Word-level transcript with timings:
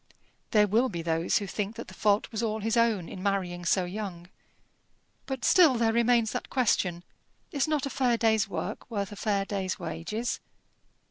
There 0.49 0.65
will 0.67 0.89
be 0.89 1.03
those 1.03 1.37
who 1.37 1.45
think 1.45 1.75
that 1.75 1.87
the 1.87 1.93
fault 1.93 2.31
was 2.31 2.41
all 2.41 2.61
his 2.61 2.75
own 2.75 3.07
in 3.07 3.21
marrying 3.21 3.63
so 3.65 3.85
young. 3.85 4.29
But 5.27 5.45
still 5.45 5.75
there 5.75 5.93
remains 5.93 6.31
that 6.31 6.49
question, 6.49 7.03
Is 7.51 7.67
not 7.67 7.85
a 7.85 7.89
fair 7.91 8.17
day's 8.17 8.47
work 8.49 8.89
worth 8.89 9.11
a 9.11 9.15
fair 9.15 9.45
day's 9.45 9.77
wages? 9.77 10.39